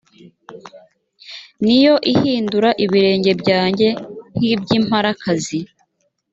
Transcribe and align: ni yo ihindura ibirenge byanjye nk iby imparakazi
ni 1.63 1.75
yo 1.85 1.93
ihindura 2.13 2.69
ibirenge 2.83 3.31
byanjye 3.41 3.87
nk 4.35 4.41
iby 4.53 4.69
imparakazi 4.79 5.59